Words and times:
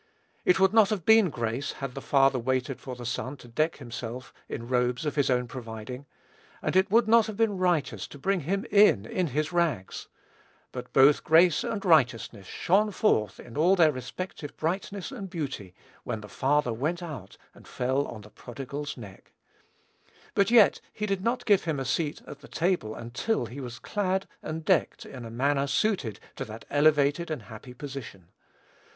It 0.45 0.59
would 0.59 0.73
not 0.73 0.89
have 0.89 1.05
been 1.05 1.29
grace 1.29 1.73
had 1.73 1.93
the 1.93 2.01
father 2.01 2.39
waited 2.39 2.79
for 2.81 2.95
the 2.95 3.05
son 3.05 3.37
to 3.37 3.47
deck 3.47 3.77
himself 3.77 4.33
in 4.49 4.67
robes 4.67 5.05
of 5.05 5.13
his 5.13 5.29
own 5.29 5.47
providing; 5.47 6.07
and 6.59 6.75
it 6.75 6.89
would 6.89 7.07
not 7.07 7.27
have 7.27 7.37
been 7.37 7.59
righteous 7.59 8.07
to 8.07 8.17
bring 8.17 8.39
him 8.39 8.65
in 8.71 9.05
in 9.05 9.27
his 9.27 9.53
rags; 9.53 10.07
but 10.71 10.91
both 10.91 11.23
grace 11.23 11.63
and 11.63 11.85
righteousness 11.85 12.47
shone 12.47 12.89
forth 12.89 13.39
in 13.39 13.55
all 13.55 13.75
their 13.75 13.91
respective 13.91 14.57
brightness 14.57 15.11
and 15.11 15.29
beauty 15.29 15.75
when 16.03 16.21
the 16.21 16.27
father 16.27 16.73
went 16.73 17.03
out 17.03 17.37
and 17.53 17.67
fell 17.67 18.07
on 18.07 18.21
the 18.21 18.31
prodigal's 18.31 18.97
neck; 18.97 19.33
but 20.33 20.49
yet 20.49 20.81
did 20.97 21.23
not 21.23 21.45
give 21.45 21.65
him 21.65 21.79
a 21.79 21.85
seat 21.85 22.23
at 22.25 22.39
the 22.39 22.47
table 22.47 22.95
until 22.95 23.45
he 23.45 23.59
was 23.61 23.77
clad 23.77 24.27
and 24.41 24.65
decked 24.65 25.05
in 25.05 25.25
a 25.25 25.29
manner 25.29 25.67
suited 25.67 26.19
to 26.35 26.43
that 26.43 26.65
elevated 26.71 27.29
and 27.29 27.43
happy 27.43 27.75
position. 27.75 28.29